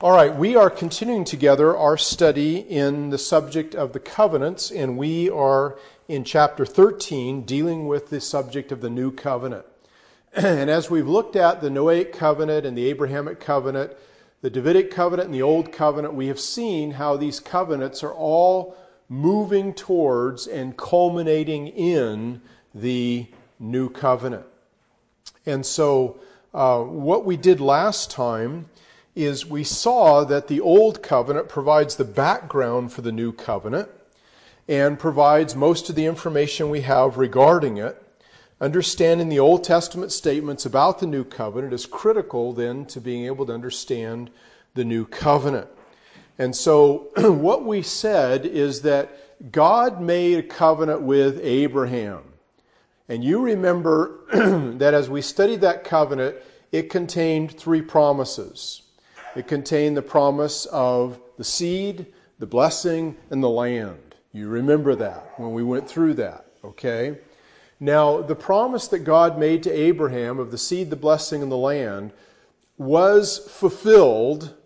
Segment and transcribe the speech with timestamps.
[0.00, 4.96] All right, we are continuing together our study in the subject of the covenants, and
[4.96, 9.66] we are in chapter 13 dealing with the subject of the new covenant.
[10.32, 13.92] and as we've looked at the Noahic covenant and the Abrahamic covenant,
[14.40, 18.76] the Davidic covenant and the Old covenant, we have seen how these covenants are all
[19.08, 22.40] moving towards and culminating in
[22.72, 23.26] the
[23.58, 24.46] new covenant.
[25.44, 26.20] And so,
[26.54, 28.68] uh, what we did last time
[29.18, 33.88] is we saw that the Old Covenant provides the background for the New Covenant
[34.68, 38.00] and provides most of the information we have regarding it.
[38.60, 43.44] Understanding the Old Testament statements about the New Covenant is critical then to being able
[43.46, 44.30] to understand
[44.74, 45.68] the New Covenant.
[46.38, 52.22] And so, what we said is that God made a covenant with Abraham.
[53.08, 54.20] And you remember
[54.78, 56.36] that as we studied that covenant,
[56.70, 58.82] it contained three promises.
[59.38, 62.06] It contained the promise of the seed,
[62.40, 64.16] the blessing, and the land.
[64.32, 67.18] You remember that when we went through that, okay?
[67.78, 71.56] Now, the promise that God made to Abraham of the seed, the blessing, and the
[71.56, 72.10] land
[72.78, 74.56] was fulfilled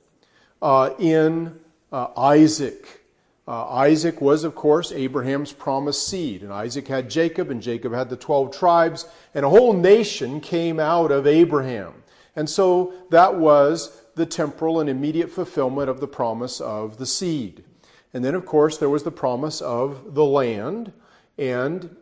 [0.63, 1.61] uh, in
[1.93, 3.05] uh, Isaac.
[3.47, 6.43] Uh, Isaac was, of course, Abraham's promised seed.
[6.43, 10.81] And Isaac had Jacob, and Jacob had the 12 tribes, and a whole nation came
[10.81, 11.93] out of Abraham.
[12.35, 17.65] And so that was the temporal and immediate fulfillment of the promise of the seed.
[18.13, 20.93] And then, of course, there was the promise of the land,
[21.39, 21.97] and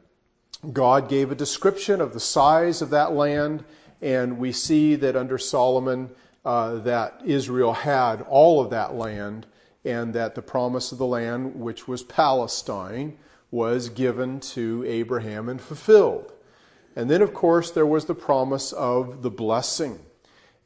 [0.73, 3.65] God gave a description of the size of that land,
[4.03, 6.11] and we see that under Solomon,
[6.45, 9.47] uh, that Israel had all of that land,
[9.85, 13.17] and that the promise of the land, which was Palestine,
[13.51, 16.33] was given to Abraham and fulfilled.
[16.97, 20.01] And then, of course, there was the promise of the blessing.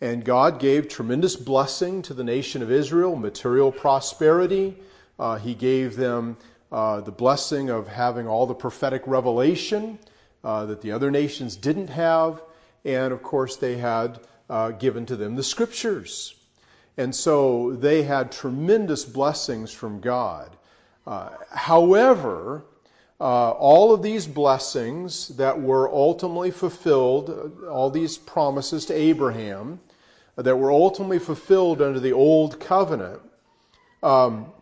[0.00, 4.76] And God gave tremendous blessing to the nation of Israel, material prosperity.
[5.18, 6.36] Uh, he gave them
[6.72, 9.98] uh, the blessing of having all the prophetic revelation
[10.42, 12.42] uh, that the other nations didn't have.
[12.84, 14.20] And of course, they had
[14.50, 16.34] uh, given to them the scriptures.
[16.96, 20.56] And so they had tremendous blessings from God.
[21.06, 22.64] Uh, however,
[23.20, 29.80] uh, all of these blessings that were ultimately fulfilled, all these promises to Abraham,
[30.36, 33.20] that were ultimately fulfilled under the old covenant
[34.02, 34.52] um,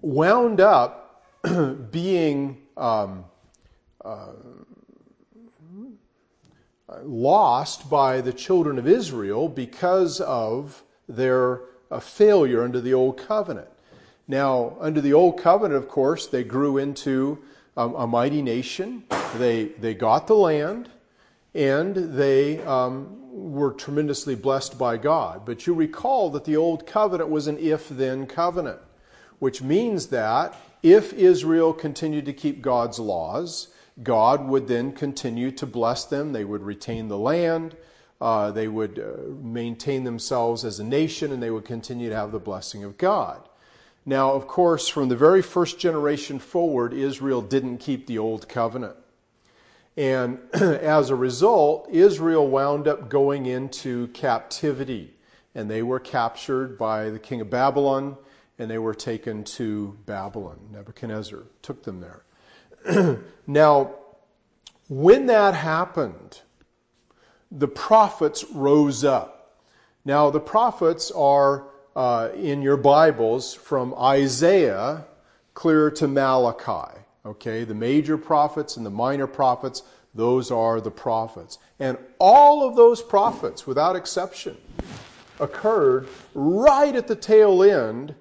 [0.00, 1.24] wound up
[1.90, 3.24] being um,
[4.04, 4.32] uh,
[7.02, 13.68] lost by the children of Israel because of their uh, failure under the old covenant.
[14.26, 17.38] Now, under the old covenant, of course, they grew into
[17.76, 19.04] um, a mighty nation.
[19.38, 20.88] They, they got the land
[21.54, 25.44] and they um, were tremendously blessed by God.
[25.44, 28.80] But you recall that the old covenant was an if then covenant,
[29.38, 33.68] which means that if Israel continued to keep God's laws,
[34.02, 36.32] God would then continue to bless them.
[36.32, 37.76] They would retain the land.
[38.20, 42.32] Uh, they would uh, maintain themselves as a nation and they would continue to have
[42.32, 43.48] the blessing of God.
[44.04, 48.96] Now, of course, from the very first generation forward, Israel didn't keep the old covenant.
[49.96, 55.14] And as a result, Israel wound up going into captivity.
[55.54, 58.16] And they were captured by the king of Babylon
[58.60, 60.58] and they were taken to Babylon.
[60.70, 63.22] Nebuchadnezzar took them there.
[63.46, 63.94] now,
[64.86, 66.42] when that happened,
[67.50, 69.62] the prophets rose up.
[70.04, 75.06] Now, the prophets are uh, in your Bibles from Isaiah
[75.54, 77.00] clear to Malachi.
[77.24, 79.82] Okay, the major prophets and the minor prophets,
[80.14, 81.58] those are the prophets.
[81.78, 84.56] And all of those prophets, without exception,
[85.38, 88.14] occurred right at the tail end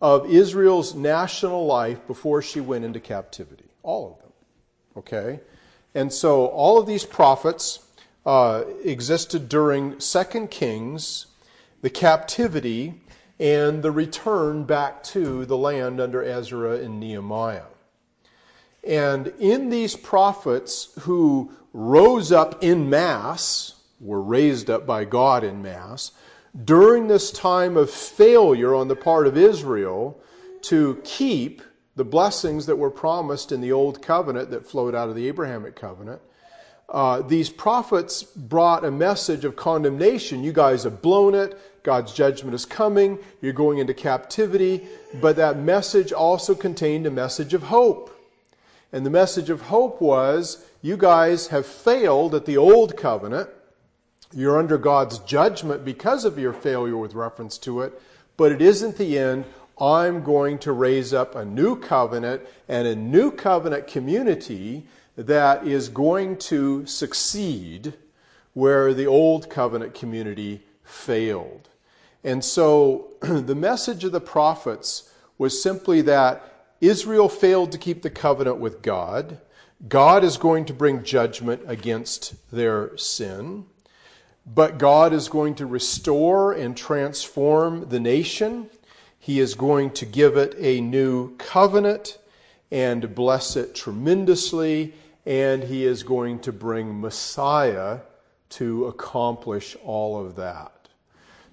[0.00, 3.64] of Israel's national life before she went into captivity.
[3.82, 4.32] All of them.
[4.96, 5.40] Okay?
[5.94, 7.80] And so all of these prophets
[8.24, 11.26] uh, existed during Second Kings,
[11.82, 13.00] the captivity,
[13.38, 17.62] and the return back to the land under Ezra and Nehemiah.
[18.86, 25.62] And in these prophets who rose up in mass, were raised up by God in
[25.62, 26.12] mass,
[26.64, 30.18] during this time of failure on the part of Israel
[30.62, 31.62] to keep
[31.96, 35.74] the blessings that were promised in the old covenant that flowed out of the Abrahamic
[35.74, 36.20] covenant,
[36.88, 40.44] uh, these prophets brought a message of condemnation.
[40.44, 41.58] You guys have blown it.
[41.82, 43.18] God's judgment is coming.
[43.40, 44.86] You're going into captivity.
[45.20, 48.15] But that message also contained a message of hope.
[48.92, 53.50] And the message of hope was you guys have failed at the old covenant.
[54.32, 58.00] You're under God's judgment because of your failure with reference to it.
[58.36, 59.44] but it isn't the end.
[59.80, 64.86] I'm going to raise up a new covenant and a new covenant community
[65.16, 67.94] that is going to succeed
[68.54, 71.68] where the old covenant community failed.
[72.24, 78.10] And so the message of the prophets was simply that Israel failed to keep the
[78.10, 79.38] covenant with God.
[79.88, 83.66] God is going to bring judgment against their sin.
[84.46, 88.70] But God is going to restore and transform the nation.
[89.18, 92.18] He is going to give it a new covenant
[92.70, 94.94] and bless it tremendously.
[95.24, 98.00] And He is going to bring Messiah
[98.50, 100.75] to accomplish all of that.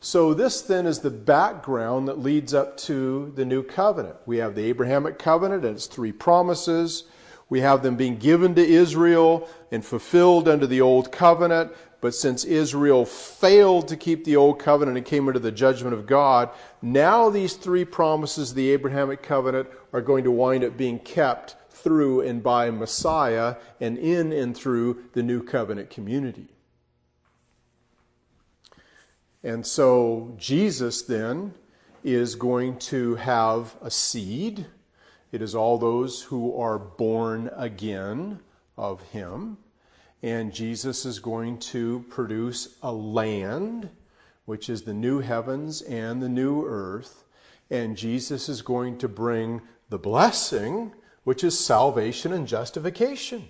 [0.06, 4.18] So, this then is the background that leads up to the new covenant.
[4.26, 7.06] We have the Abrahamic covenant and its three promises.
[7.48, 11.72] We have them being given to Israel and fulfilled under the old covenant.
[12.02, 16.06] But since Israel failed to keep the old covenant and came under the judgment of
[16.06, 16.50] God,
[16.82, 21.56] now these three promises of the Abrahamic covenant are going to wind up being kept
[21.70, 26.50] through and by Messiah and in and through the new covenant community.
[29.44, 31.54] And so Jesus then
[32.04, 34.66] is going to have a seed.
[35.32, 38.40] It is all those who are born again
[38.78, 39.58] of him.
[40.22, 43.90] And Jesus is going to produce a land,
[44.46, 47.26] which is the new heavens and the new earth.
[47.70, 50.94] And Jesus is going to bring the blessing,
[51.26, 53.46] which is salvation and justification.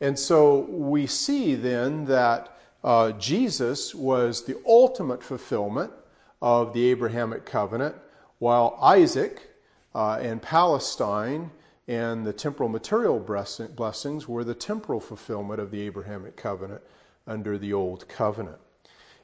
[0.00, 5.92] And so we see then that uh, Jesus was the ultimate fulfillment
[6.40, 7.94] of the Abrahamic covenant,
[8.38, 9.50] while Isaac
[9.94, 11.50] uh, and Palestine
[11.88, 16.80] and the temporal material blessings were the temporal fulfillment of the Abrahamic covenant
[17.26, 18.58] under the old covenant.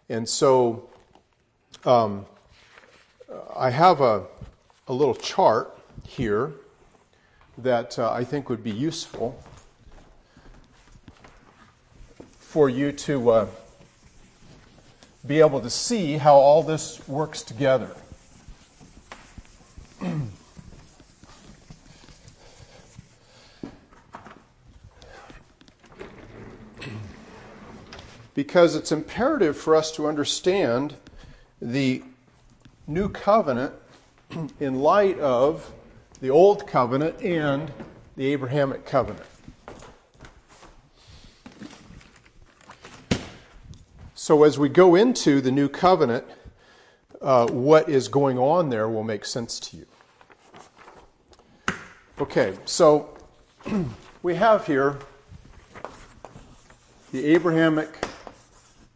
[0.08, 0.90] And so
[1.84, 2.26] um,
[3.56, 4.24] I have a,
[4.88, 6.52] a little chart here
[7.58, 9.40] that uh, I think would be useful
[12.56, 13.46] for you to uh,
[15.26, 17.94] be able to see how all this works together.
[28.34, 30.94] because it's imperative for us to understand
[31.60, 32.02] the
[32.86, 33.74] new covenant
[34.60, 35.70] in light of
[36.22, 37.70] the old covenant and
[38.16, 39.26] the Abrahamic covenant.
[44.26, 46.24] So, as we go into the new covenant,
[47.22, 49.86] uh, what is going on there will make sense to you.
[52.20, 53.16] Okay, so
[54.24, 54.98] we have here
[57.12, 58.04] the Abrahamic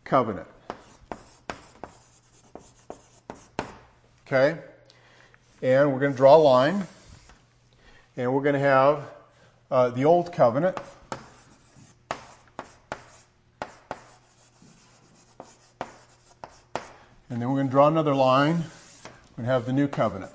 [0.03, 0.49] covenant.
[4.27, 4.59] Okay?
[5.63, 6.89] And we're going to draw a line,
[8.17, 9.05] and we're going to have
[9.71, 10.77] uh, the old covenant.
[17.31, 18.65] And then we're going to draw another line
[19.37, 20.33] and have the new covenant.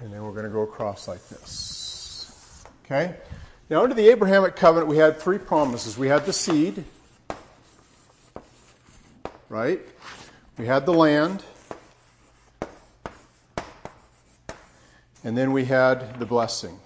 [0.00, 2.64] And then we're going to go across like this.
[2.86, 3.16] Okay?
[3.68, 5.98] Now, under the Abrahamic covenant, we had three promises.
[5.98, 6.84] We had the seed,
[9.50, 9.80] right?
[10.56, 11.42] We had the land.
[15.22, 16.78] And then we had the blessing.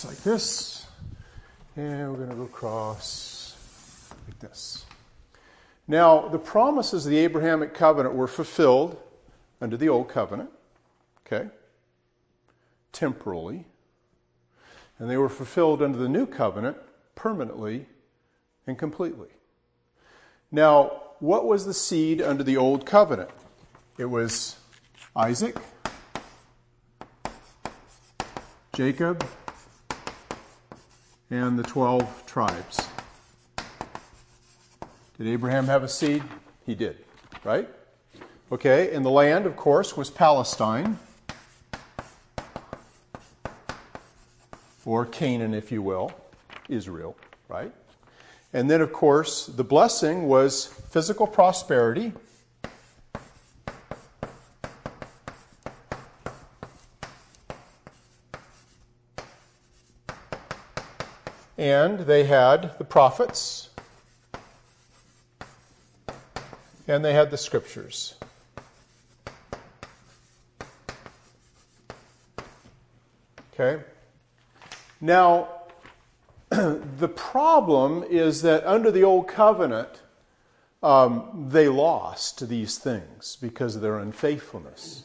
[0.00, 0.86] This,
[1.76, 3.54] and we're going to go across
[4.26, 4.86] like this.
[5.86, 8.96] Now, the promises of the Abrahamic covenant were fulfilled
[9.60, 10.50] under the old covenant,
[11.26, 11.48] okay,
[12.92, 13.66] temporally,
[14.98, 16.78] and they were fulfilled under the new covenant
[17.14, 17.86] permanently
[18.66, 19.28] and completely.
[20.50, 23.30] Now, what was the seed under the old covenant?
[23.98, 24.56] It was
[25.14, 25.56] Isaac,
[28.72, 29.22] Jacob,
[31.32, 32.88] and the 12 tribes.
[35.16, 36.22] Did Abraham have a seed?
[36.66, 36.98] He did,
[37.42, 37.66] right?
[38.52, 40.98] Okay, and the land, of course, was Palestine,
[44.84, 46.12] or Canaan, if you will,
[46.68, 47.16] Israel,
[47.48, 47.72] right?
[48.52, 52.12] And then, of course, the blessing was physical prosperity
[61.62, 63.70] and they had the prophets,
[66.88, 68.16] and they had the scriptures.
[73.54, 73.80] Okay?
[75.00, 75.50] Now,
[76.48, 80.02] the problem is that under the old covenant,
[80.82, 85.04] um, they lost these things because of their unfaithfulness.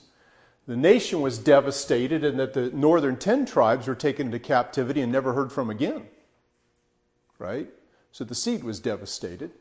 [0.66, 5.12] The nation was devastated, and that the northern ten tribes were taken into captivity and
[5.12, 6.08] never heard from again.
[7.40, 7.68] Right?
[8.12, 9.52] So the seed was devastated.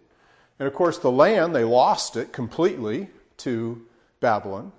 [0.59, 3.85] And of course, the land, they lost it completely to
[4.21, 4.73] Babylon.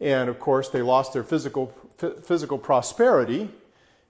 [0.00, 1.74] And of course, they lost their physical,
[2.22, 3.50] physical prosperity.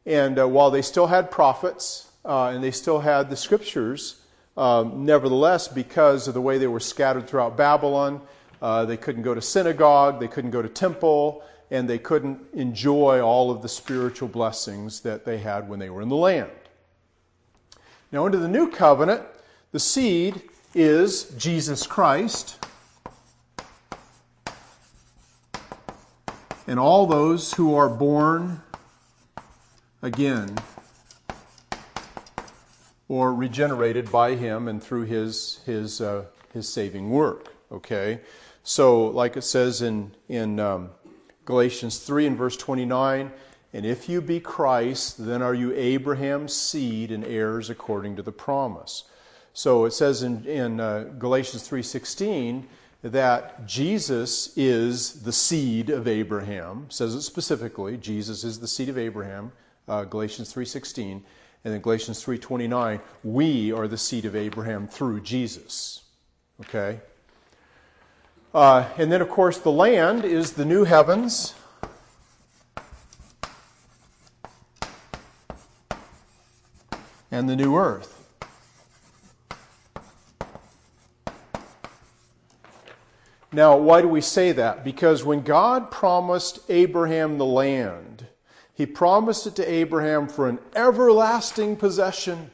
[0.06, 4.22] And uh, while they still had prophets uh, and they still had the scriptures,
[4.56, 8.20] um, nevertheless, because of the way they were scattered throughout Babylon,
[8.60, 13.20] uh, they couldn't go to synagogue, they couldn't go to temple, and they couldn't enjoy
[13.20, 16.50] all of the spiritual blessings that they had when they were in the land.
[18.10, 19.22] Now, under the new covenant,
[19.70, 20.42] the seed
[20.74, 22.64] is Jesus Christ.
[26.66, 28.62] And all those who are born
[30.00, 30.56] again
[33.08, 36.24] or regenerated by him and through his, his, uh,
[36.54, 37.52] his saving work.
[37.70, 38.20] Okay?
[38.62, 40.90] So, like it says in, in um,
[41.44, 43.32] Galatians 3 and verse 29,
[43.72, 48.32] and if you be Christ, then are you Abraham's seed and heirs according to the
[48.32, 49.04] promise.
[49.52, 52.64] So it says in, in uh, Galatians 3.16
[53.02, 56.86] that Jesus is the seed of Abraham.
[56.88, 59.52] Says it specifically, Jesus is the seed of Abraham,
[59.86, 61.22] uh, Galatians 3.16.
[61.64, 66.02] And then Galatians 3:29, we are the seed of Abraham through Jesus.
[66.60, 67.00] Okay?
[68.54, 71.54] Uh, and then, of course, the land is the new heavens.
[77.38, 78.28] And the new earth.
[83.52, 84.82] Now, why do we say that?
[84.82, 88.26] Because when God promised Abraham the land,
[88.74, 92.50] he promised it to Abraham for an everlasting possession.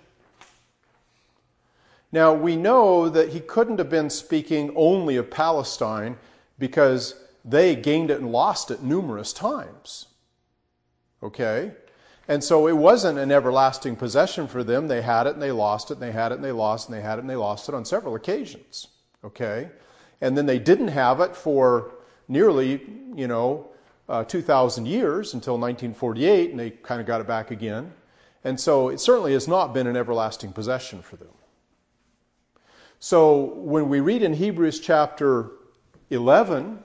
[2.13, 6.19] Now, we know that he couldn't have been speaking only of Palestine
[6.59, 10.09] because they gained it and lost it numerous times.
[11.23, 11.73] Okay?
[12.27, 14.89] And so it wasn't an everlasting possession for them.
[14.89, 16.97] They had it and they lost it, and they had it and they lost, and
[16.97, 18.89] they had it and they lost it on several occasions.
[19.23, 19.71] Okay?
[20.21, 21.93] And then they didn't have it for
[22.29, 22.83] nearly,
[23.15, 23.69] you know,
[24.09, 27.93] uh, 2,000 years until 1948, and they kind of got it back again.
[28.43, 31.29] And so it certainly has not been an everlasting possession for them.
[33.01, 35.51] So when we read in Hebrews chapter
[36.11, 36.84] 11,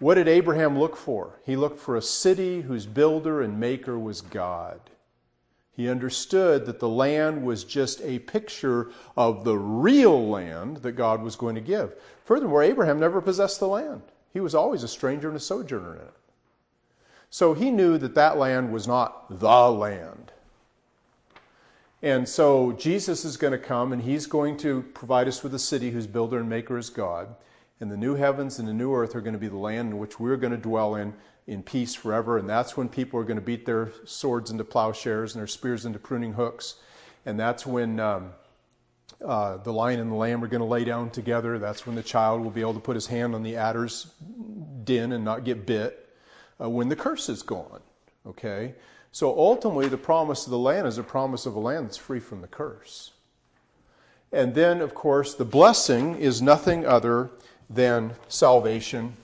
[0.00, 1.38] what did Abraham look for?
[1.44, 4.80] He looked for a city whose builder and maker was God.
[5.72, 11.22] He understood that the land was just a picture of the real land that God
[11.22, 11.94] was going to give.
[12.24, 14.02] Furthermore, Abraham never possessed the land.
[14.32, 16.14] He was always a stranger and a sojourner in it.
[17.28, 20.32] So he knew that that land was not the land.
[22.02, 25.58] And so Jesus is going to come and he's going to provide us with a
[25.58, 27.34] city whose builder and maker is God.
[27.80, 29.98] And the new heavens and the new earth are going to be the land in
[29.98, 31.14] which we're going to dwell in
[31.46, 32.38] in peace forever.
[32.38, 35.86] And that's when people are going to beat their swords into plowshares and their spears
[35.86, 36.76] into pruning hooks.
[37.26, 38.32] And that's when um,
[39.24, 41.58] uh, the lion and the lamb are going to lay down together.
[41.58, 44.12] That's when the child will be able to put his hand on the adder's
[44.84, 46.08] den and not get bit
[46.60, 47.80] uh, when the curse is gone.
[48.26, 48.74] Okay?
[49.12, 52.20] So ultimately, the promise of the land is a promise of a land that's free
[52.20, 53.12] from the curse.
[54.32, 57.30] And then, of course, the blessing is nothing other
[57.70, 59.16] than salvation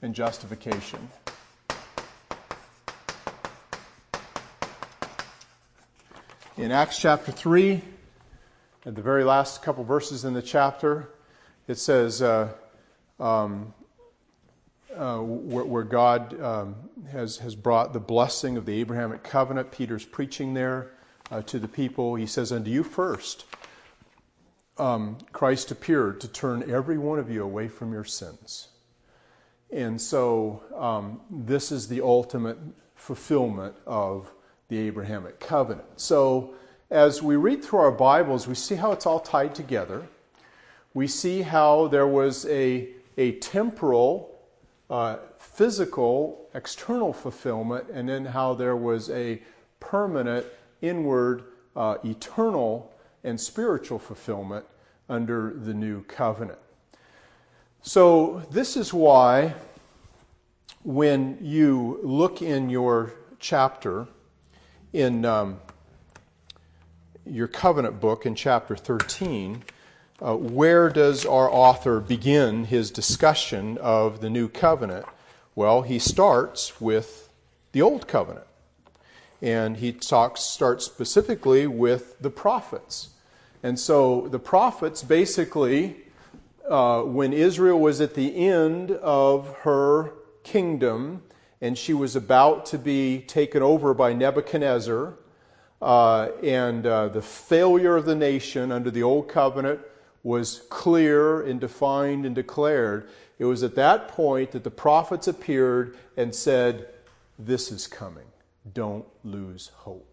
[0.00, 1.08] and justification.
[6.62, 7.82] in Acts chapter 3,
[8.86, 11.08] at the very last couple verses in the chapter,
[11.66, 12.52] it says, uh,
[13.18, 13.74] um,
[14.94, 16.76] uh, where, where, God um,
[17.10, 19.72] has, has brought the blessing of the Abrahamic covenant.
[19.72, 20.92] Peter's preaching there
[21.30, 22.14] uh, to the people.
[22.14, 23.44] He says, Unto you first,
[24.78, 28.68] um, Christ appeared to turn every one of you away from your sins.
[29.70, 32.58] And so, um, this is the ultimate
[32.94, 34.30] fulfillment of
[34.68, 35.88] the Abrahamic covenant.
[35.96, 36.54] So,
[36.90, 40.06] as we read through our Bibles, we see how it's all tied together.
[40.92, 44.38] We see how there was a, a temporal,
[44.90, 49.40] uh, physical, external fulfillment, and then how there was a
[49.80, 50.44] permanent,
[50.82, 52.91] inward, uh, eternal,
[53.24, 54.64] and spiritual fulfillment
[55.08, 56.58] under the new covenant.
[57.82, 59.54] So, this is why
[60.84, 64.06] when you look in your chapter,
[64.92, 65.60] in um,
[67.24, 69.62] your covenant book in chapter 13,
[70.20, 75.06] uh, where does our author begin his discussion of the new covenant?
[75.54, 77.28] Well, he starts with
[77.72, 78.46] the old covenant.
[79.40, 83.08] And he talks, starts specifically with the prophets.
[83.62, 85.96] And so the prophets basically,
[86.68, 91.22] uh, when Israel was at the end of her kingdom
[91.60, 95.14] and she was about to be taken over by Nebuchadnezzar,
[95.80, 99.80] uh, and uh, the failure of the nation under the old covenant
[100.22, 103.08] was clear and defined and declared.
[103.38, 106.88] It was at that point that the prophets appeared and said,
[107.38, 108.26] This is coming.
[108.72, 110.11] Don't lose hope.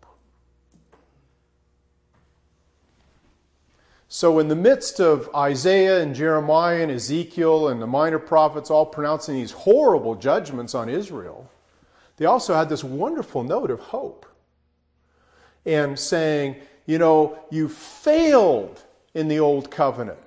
[4.11, 8.87] So, in the midst of Isaiah and Jeremiah and Ezekiel and the minor prophets all
[8.87, 11.47] pronouncing these horrible judgments on Israel,
[12.17, 14.25] they also had this wonderful note of hope
[15.63, 16.55] and saying,
[16.87, 20.17] you know, you failed in the old covenant,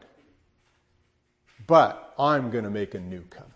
[1.67, 3.53] but I'm going to make a new covenant.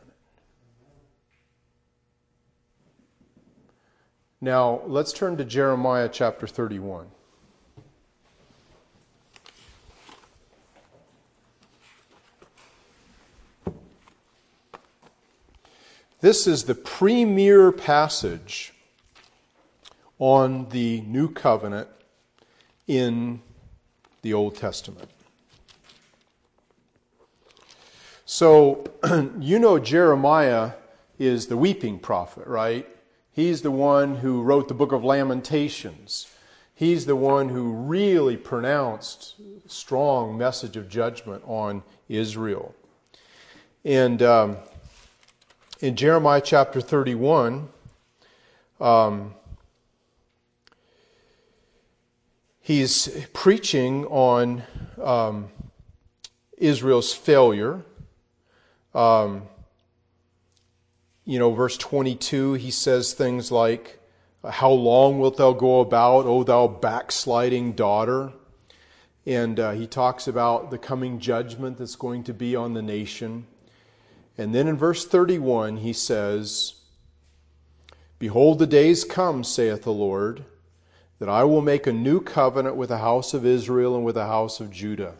[4.40, 7.06] Now, let's turn to Jeremiah chapter 31.
[16.23, 18.73] This is the premier passage
[20.18, 21.88] on the new covenant
[22.87, 23.42] in
[24.23, 25.11] the Old Testament.
[28.25, 28.87] So,
[29.38, 30.73] you know, Jeremiah
[31.18, 32.88] is the weeping prophet, right?
[33.30, 36.35] He's the one who wrote the book of Lamentations.
[36.75, 39.35] He's the one who really pronounced
[39.66, 42.75] strong message of judgment on Israel.
[43.85, 44.56] And um,
[45.80, 47.68] in Jeremiah chapter 31,
[48.80, 49.35] um,
[52.61, 54.62] he's preaching on
[55.02, 55.49] um,
[56.56, 57.83] Israel's failure.
[58.95, 59.42] Um,
[61.26, 64.00] you know, verse 22, he says things like,
[64.49, 68.32] How long wilt thou go about, O thou backsliding daughter?
[69.26, 73.47] And uh, he talks about the coming judgment that's going to be on the nation.
[74.38, 76.75] And then in verse 31, he says,
[78.18, 80.44] Behold, the days come, saith the Lord
[81.18, 84.26] that I will make a new covenant with the house of Israel and with the
[84.26, 85.14] house of Judah.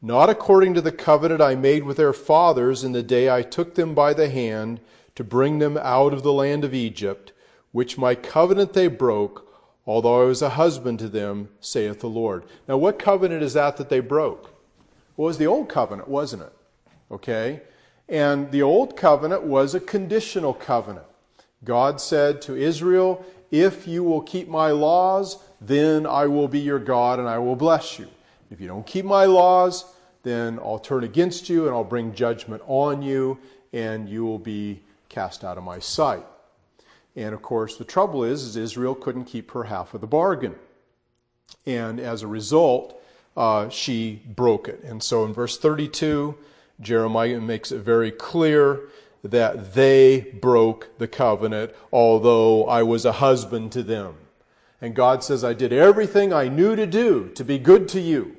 [0.00, 3.74] Not according to the covenant I made with their fathers in the day I took
[3.74, 4.80] them by the hand
[5.14, 7.32] to bring them out of the land of Egypt,
[7.72, 9.50] which my covenant they broke,
[9.86, 12.44] although I was a husband to them, saith the Lord.
[12.68, 14.54] Now, what covenant is that that they broke?
[15.16, 16.52] Well, it was the old covenant, wasn't it?
[17.10, 17.62] Okay?
[18.08, 21.06] And the old covenant was a conditional covenant.
[21.64, 26.78] God said to Israel, if you will keep my laws, then I will be your
[26.78, 28.08] God and I will bless you.
[28.50, 29.84] If you don't keep my laws,
[30.22, 33.38] then I'll turn against you and I'll bring judgment on you
[33.72, 36.24] and you will be cast out of my sight.
[37.16, 40.54] And of course, the trouble is, is Israel couldn't keep her half of the bargain.
[41.64, 43.02] And as a result,
[43.36, 44.82] uh, she broke it.
[44.84, 46.36] And so in verse 32,
[46.80, 48.88] Jeremiah makes it very clear
[49.22, 54.14] that they broke the covenant, although I was a husband to them.
[54.80, 58.36] And God says, I did everything I knew to do to be good to you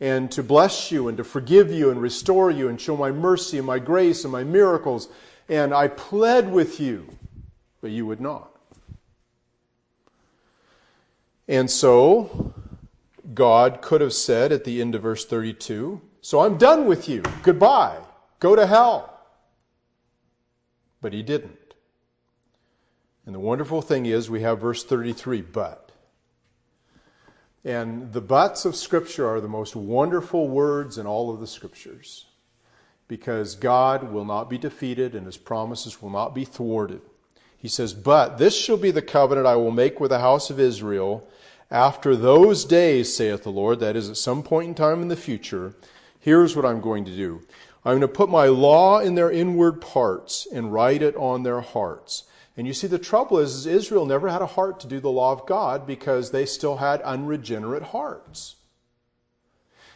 [0.00, 3.58] and to bless you and to forgive you and restore you and show my mercy
[3.58, 5.08] and my grace and my miracles.
[5.48, 7.08] And I pled with you,
[7.80, 8.50] but you would not.
[11.48, 12.54] And so,
[13.34, 17.22] God could have said at the end of verse 32, So I'm done with you.
[17.42, 17.98] Goodbye.
[18.40, 19.20] Go to hell.
[21.00, 21.58] But he didn't.
[23.26, 25.92] And the wonderful thing is, we have verse 33, but.
[27.64, 32.26] And the buts of Scripture are the most wonderful words in all of the Scriptures
[33.08, 37.02] because God will not be defeated and his promises will not be thwarted.
[37.56, 40.58] He says, But this shall be the covenant I will make with the house of
[40.58, 41.28] Israel
[41.70, 45.16] after those days, saith the Lord, that is, at some point in time in the
[45.16, 45.74] future.
[46.22, 47.42] Here's what I'm going to do
[47.84, 51.60] I'm going to put my law in their inward parts and write it on their
[51.60, 52.24] hearts.
[52.56, 55.10] And you see, the trouble is, is, Israel never had a heart to do the
[55.10, 58.56] law of God because they still had unregenerate hearts.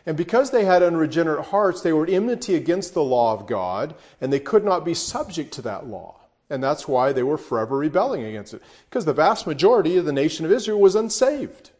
[0.04, 4.32] And because they had unregenerate hearts, they were enmity against the law of God, and
[4.32, 6.16] they could not be subject to that law.
[6.48, 8.62] And that's why they were forever rebelling against it.
[8.88, 11.70] Because the vast majority of the nation of Israel was unsaved.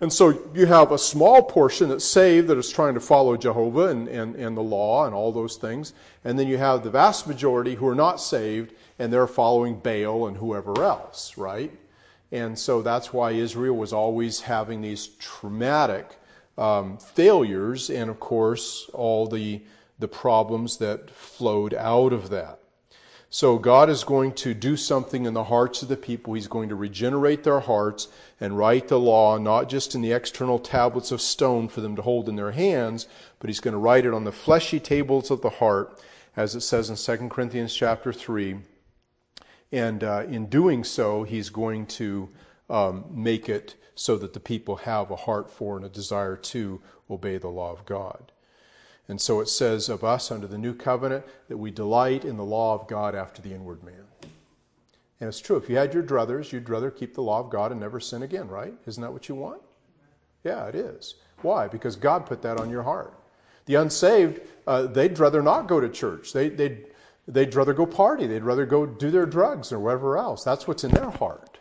[0.00, 3.88] And so you have a small portion that's saved that is trying to follow Jehovah
[3.88, 5.94] and, and, and the law and all those things.
[6.24, 10.26] And then you have the vast majority who are not saved and they're following Baal
[10.26, 11.72] and whoever else, right?
[12.30, 16.18] And so that's why Israel was always having these traumatic
[16.58, 19.62] um, failures and, of course, all the,
[19.98, 22.60] the problems that flowed out of that.
[23.28, 26.34] So God is going to do something in the hearts of the people.
[26.34, 28.08] He's going to regenerate their hearts
[28.40, 32.02] and write the law, not just in the external tablets of stone for them to
[32.02, 33.08] hold in their hands,
[33.40, 36.00] but He's going to write it on the fleshy tables of the heart,
[36.36, 38.58] as it says in 2 Corinthians chapter 3.
[39.72, 42.28] And uh, in doing so, He's going to
[42.70, 46.80] um, make it so that the people have a heart for and a desire to
[47.10, 48.30] obey the law of God.
[49.08, 52.44] And so it says of us under the new covenant that we delight in the
[52.44, 54.04] law of God after the inward man.
[55.20, 55.56] And it's true.
[55.56, 58.22] If you had your druthers, you'd rather keep the law of God and never sin
[58.22, 58.74] again, right?
[58.86, 59.62] Isn't that what you want?
[60.44, 61.14] Yeah, it is.
[61.42, 61.68] Why?
[61.68, 63.14] Because God put that on your heart.
[63.66, 66.32] The unsaved, uh, they'd rather not go to church.
[66.32, 66.86] They, they'd,
[67.26, 68.26] they'd rather go party.
[68.26, 70.44] They'd rather go do their drugs or whatever else.
[70.44, 71.58] That's what's in their heart.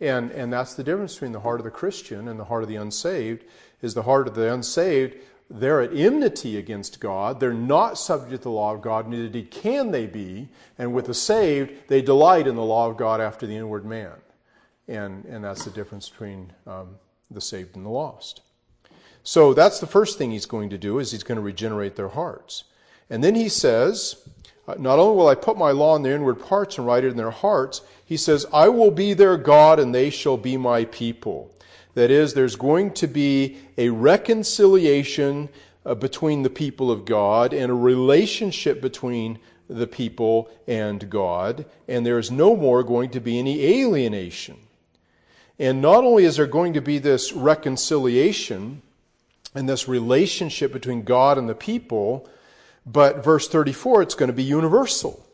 [0.00, 2.68] And, and that's the difference between the heart of the Christian and the heart of
[2.68, 3.44] the unsaved,
[3.82, 5.16] is the heart of the unsaved
[5.50, 7.40] they're at enmity against God.
[7.40, 10.48] They're not subject to the law of God, neither can they be.
[10.78, 14.12] And with the saved, they delight in the law of God after the inward man.
[14.86, 16.96] And, and that's the difference between um,
[17.30, 18.42] the saved and the lost.
[19.24, 22.08] So that's the first thing he's going to do is he's going to regenerate their
[22.08, 22.64] hearts.
[23.10, 24.16] And then he says,
[24.68, 27.10] uh, not only will I put my law in their inward parts and write it
[27.10, 30.84] in their hearts, he says, I will be their God and they shall be my
[30.86, 31.52] people.
[31.94, 35.48] That is, there's going to be a reconciliation
[35.84, 42.04] uh, between the people of God and a relationship between the people and God, and
[42.04, 44.56] there is no more going to be any alienation.
[45.58, 48.82] And not only is there going to be this reconciliation
[49.54, 52.28] and this relationship between God and the people,
[52.86, 55.24] but verse 34, it's going to be universal.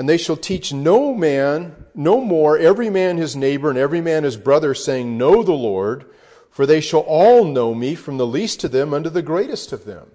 [0.00, 4.24] And they shall teach no man, no more, every man his neighbor and every man
[4.24, 6.06] his brother, saying, Know the Lord,
[6.50, 9.84] for they shall all know me, from the least of them unto the greatest of
[9.84, 10.10] them.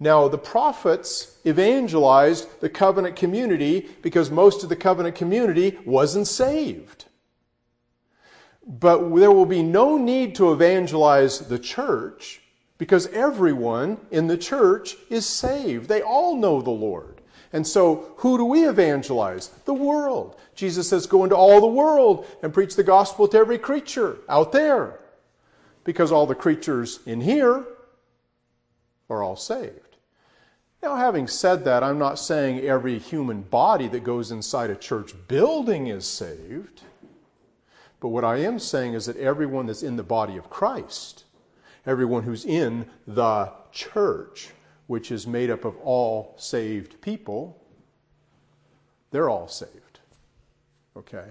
[0.00, 7.04] Now, the prophets evangelized the covenant community because most of the covenant community wasn't saved.
[8.66, 12.40] But there will be no need to evangelize the church
[12.78, 15.86] because everyone in the church is saved.
[15.86, 17.17] They all know the Lord.
[17.52, 19.48] And so, who do we evangelize?
[19.64, 20.38] The world.
[20.54, 24.52] Jesus says, Go into all the world and preach the gospel to every creature out
[24.52, 25.00] there.
[25.84, 27.64] Because all the creatures in here
[29.08, 29.96] are all saved.
[30.82, 35.14] Now, having said that, I'm not saying every human body that goes inside a church
[35.26, 36.82] building is saved.
[38.00, 41.24] But what I am saying is that everyone that's in the body of Christ,
[41.84, 44.50] everyone who's in the church,
[44.88, 47.62] which is made up of all saved people,
[49.12, 50.00] they're all saved.
[50.96, 51.28] Okay?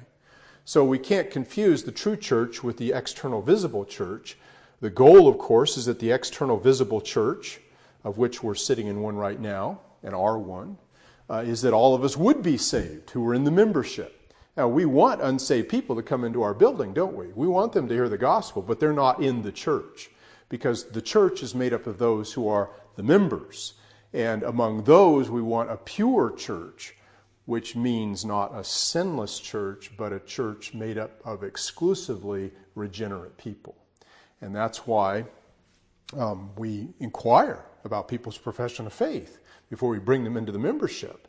[0.63, 4.38] So we can't confuse the true church with the external visible church.
[4.80, 7.60] The goal, of course, is that the external visible church,
[8.04, 10.78] of which we're sitting in one right now, and are one,
[11.30, 14.34] uh, is that all of us would be saved who are in the membership.
[14.56, 17.28] Now, we want unsaved people to come into our building, don't we?
[17.28, 20.12] We want them to hear the gospel, but they're not in the church
[20.50, 23.76] because the church is made up of those who are the members.
[24.12, 26.96] And among those, we want a pure church,
[27.46, 33.76] which means not a sinless church, but a church made up of exclusively regenerate people.
[34.42, 35.26] And that's why
[36.18, 41.28] um, we inquire about people's profession of faith before we bring them into the membership.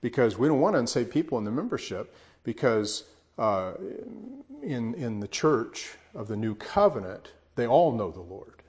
[0.00, 3.04] Because we don't want unsaved people in the membership, because
[3.38, 3.72] uh,
[4.62, 8.59] in, in the church of the new covenant, they all know the Lord.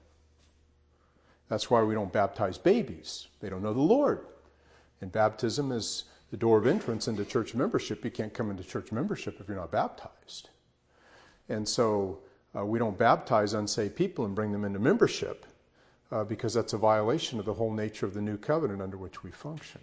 [1.51, 3.27] That's why we don't baptize babies.
[3.41, 4.25] They don't know the Lord.
[5.01, 8.05] And baptism is the door of entrance into church membership.
[8.05, 10.47] You can't come into church membership if you're not baptized.
[11.49, 12.19] And so
[12.57, 15.45] uh, we don't baptize unsaved people and bring them into membership
[16.09, 19.21] uh, because that's a violation of the whole nature of the new covenant under which
[19.21, 19.81] we function.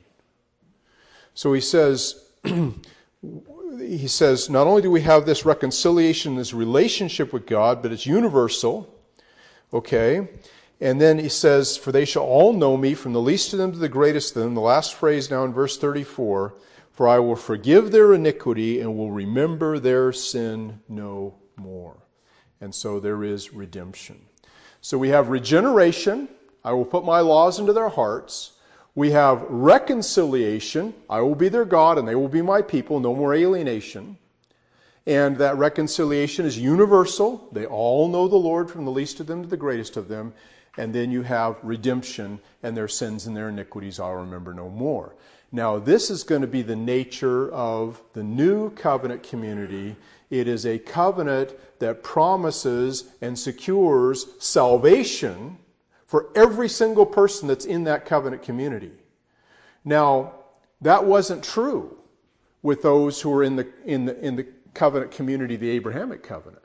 [1.34, 7.44] So he says, he says, not only do we have this reconciliation, this relationship with
[7.44, 8.88] God, but it's universal.
[9.74, 10.28] Okay?
[10.80, 13.72] And then he says, For they shall all know me, from the least of them
[13.72, 14.54] to the greatest of them.
[14.54, 16.54] The last phrase now in verse 34
[16.92, 21.96] For I will forgive their iniquity and will remember their sin no more.
[22.60, 24.20] And so there is redemption.
[24.80, 26.28] So we have regeneration.
[26.64, 28.52] I will put my laws into their hearts.
[28.94, 30.94] We have reconciliation.
[31.08, 33.00] I will be their God and they will be my people.
[33.00, 34.18] No more alienation.
[35.08, 37.48] And that reconciliation is universal.
[37.50, 40.32] They all know the Lord from the least of them to the greatest of them
[40.78, 45.16] and then you have redemption, and their sins and their iniquities I'll remember no more.
[45.50, 49.96] Now, this is going to be the nature of the new covenant community.
[50.30, 55.58] It is a covenant that promises and secures salvation
[56.06, 58.92] for every single person that's in that covenant community.
[59.84, 60.34] Now,
[60.80, 61.96] that wasn't true
[62.62, 66.64] with those who were in the, in the, in the covenant community, the Abrahamic covenant,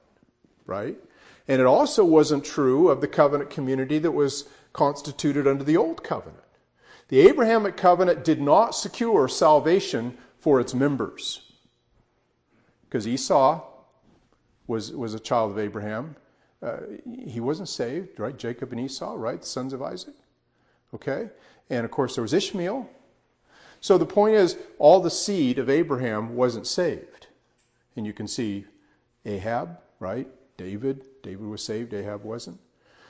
[0.66, 0.98] right?
[1.48, 6.04] And it also wasn't true of the covenant community that was constituted under the old
[6.04, 6.44] covenant.
[7.10, 11.52] The Abrahamic covenant did not secure salvation for its members.
[12.84, 13.62] Because Esau
[14.68, 16.16] was, was a child of Abraham.
[16.62, 16.78] Uh,
[17.28, 18.38] he wasn't saved, right?
[18.38, 19.42] Jacob and Esau, right?
[19.42, 20.16] The sons of Isaac.
[20.94, 21.30] Okay?
[21.70, 22.89] And of course, there was Ishmael.
[23.82, 27.22] So the point is, all the seed of Abraham wasn't saved.
[27.95, 28.65] And you can see
[29.25, 30.27] Ahab, right?
[30.58, 31.06] David.
[31.21, 32.60] David was saved, Ahab wasn't.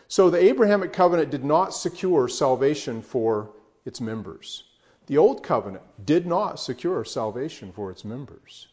[0.07, 3.51] So the Abrahamic covenant did not secure salvation for
[3.85, 4.65] its members.
[5.07, 8.67] The old covenant did not secure salvation for its members.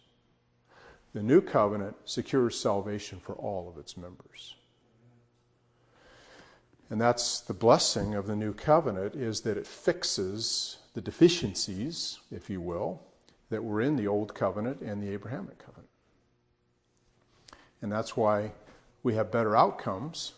[1.13, 4.55] The new covenant secures salvation for all of its members.
[6.89, 12.51] And that's the blessing of the new covenant is that it fixes the deficiencies, if
[12.51, 13.03] you will,
[13.49, 15.90] that were in the old covenant and the Abrahamic covenant.
[17.83, 18.53] And that's why
[19.03, 20.33] we have better outcomes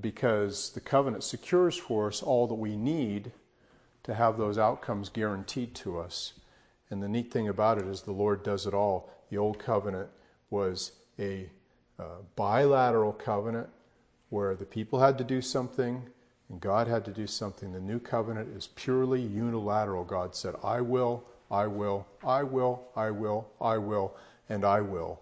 [0.00, 3.32] because the covenant secures for us all that we need
[4.02, 6.32] to have those outcomes guaranteed to us.
[6.90, 9.10] And the neat thing about it is the Lord does it all.
[9.30, 10.08] The old covenant
[10.50, 11.48] was a
[11.98, 13.68] uh, bilateral covenant
[14.30, 16.02] where the people had to do something
[16.48, 17.72] and God had to do something.
[17.72, 20.04] The new covenant is purely unilateral.
[20.04, 24.14] God said, I will, I will, I will, I will, I will,
[24.48, 25.20] and I will.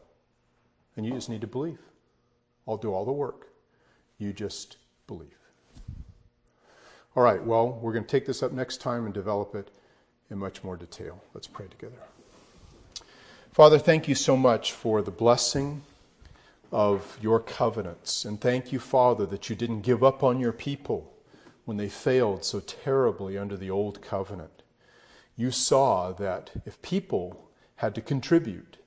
[0.96, 1.78] And you just need to believe.
[2.66, 3.48] I'll do all the work.
[4.18, 4.76] You just
[5.06, 5.36] believe.
[7.14, 9.70] All right, well, we're going to take this up next time and develop it
[10.30, 11.22] in much more detail.
[11.34, 11.96] Let's pray together.
[13.52, 15.82] Father, thank you so much for the blessing
[16.72, 18.24] of your covenants.
[18.24, 21.12] And thank you, Father, that you didn't give up on your people
[21.66, 24.62] when they failed so terribly under the old covenant.
[25.36, 28.78] You saw that if people had to contribute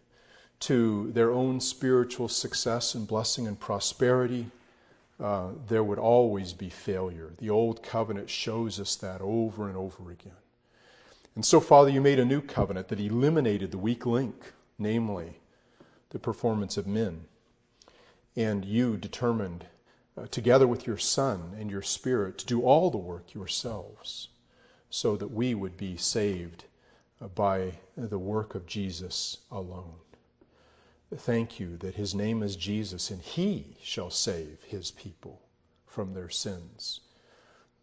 [0.61, 4.47] to their own spiritual success and blessing and prosperity,
[5.19, 7.31] uh, there would always be failure.
[7.37, 10.33] The old covenant shows us that over and over again.
[11.35, 15.39] And so, Father, you made a new covenant that eliminated the weak link, namely
[16.09, 17.25] the performance of men.
[18.37, 19.65] And you determined,
[20.17, 24.29] uh, together with your Son and your Spirit, to do all the work yourselves
[24.89, 26.65] so that we would be saved
[27.21, 29.95] uh, by the work of Jesus alone.
[31.13, 35.41] Thank you that his name is Jesus and he shall save his people
[35.85, 37.01] from their sins.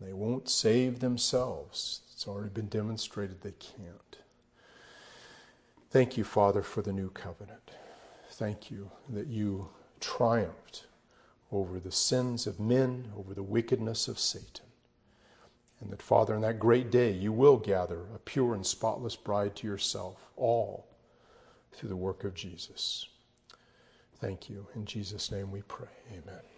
[0.01, 2.01] They won't save themselves.
[2.13, 4.19] It's already been demonstrated they can't.
[5.91, 7.71] Thank you, Father, for the new covenant.
[8.31, 9.69] Thank you that you
[10.01, 10.87] triumphed
[11.53, 14.67] over the sins of men, over the wickedness of Satan.
[15.81, 19.55] And that, Father, in that great day, you will gather a pure and spotless bride
[19.57, 20.87] to yourself, all
[21.73, 23.07] through the work of Jesus.
[24.23, 24.69] Thank you.
[24.77, 25.89] In Jesus' name we pray.
[26.13, 26.52] Amen.